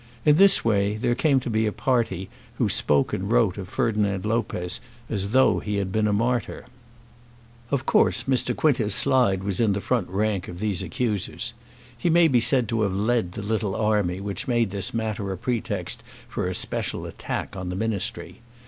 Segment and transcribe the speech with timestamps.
[0.25, 4.25] In this way there came to be a party who spoke and wrote of Ferdinand
[4.25, 4.81] Lopez
[5.11, 6.65] as though he had been a martyr.
[7.69, 8.55] Of course Mr.
[8.55, 11.53] Quintus Slide was in the front rank of these accusers.
[11.95, 15.37] He may be said to have led the little army which made this matter a
[15.37, 18.39] pretext for a special attack upon the Ministry.